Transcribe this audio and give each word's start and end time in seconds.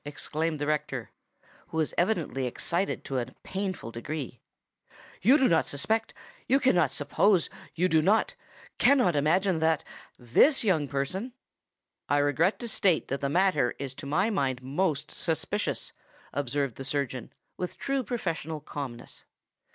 exclaimed 0.03 0.57
the 0.57 0.65
rector, 0.65 1.11
who 1.67 1.77
was 1.77 1.93
evidently 1.95 2.47
excited 2.47 3.03
to 3.05 3.19
a 3.19 3.27
painful 3.43 3.91
degree, 3.91 4.39
"you 5.21 5.37
do 5.37 5.47
not 5.47 5.67
suspect—you 5.67 6.59
cannot 6.59 6.89
suppose—you 6.89 7.87
do 7.87 8.01
not—cannot 8.01 9.15
imagine 9.15 9.59
that—this 9.59 10.63
young 10.63 10.87
person——" 10.87 11.33
"I 12.09 12.17
regret 12.17 12.57
to 12.61 12.67
state 12.67 13.09
that 13.09 13.21
the 13.21 13.29
matter 13.29 13.75
is 13.77 13.93
to 13.93 14.07
my 14.07 14.31
mind 14.31 14.63
most 14.63 15.11
suspicious," 15.11 15.91
observed 16.33 16.77
the 16.77 16.83
surgeon, 16.83 17.31
with 17.55 17.77
true 17.77 18.03
professional 18.03 18.59
calmness. 18.59 19.25